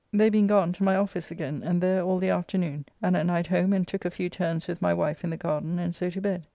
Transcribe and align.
They 0.11 0.31
being 0.31 0.47
gone, 0.47 0.73
to 0.73 0.83
my 0.83 0.95
office 0.95 1.29
again, 1.29 1.61
and 1.63 1.79
there 1.79 2.01
all 2.01 2.17
the 2.17 2.31
afternoon, 2.31 2.87
and 3.03 3.15
at 3.15 3.23
night 3.27 3.45
home 3.45 3.71
and 3.71 3.87
took 3.87 4.03
a 4.03 4.09
few 4.09 4.31
turns 4.31 4.67
with 4.67 4.81
my 4.81 4.95
wife 4.95 5.23
in 5.23 5.29
the 5.29 5.37
garden 5.37 5.77
and 5.77 5.93
so 5.95 6.09
to 6.09 6.19
bed. 6.19 6.47